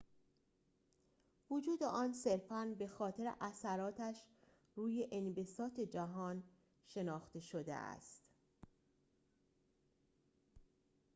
[1.51, 4.23] وجود آن صرفاً به‌خاطر اثراتش
[4.75, 6.43] روی انبساط جهان
[6.85, 8.21] شناخته شده است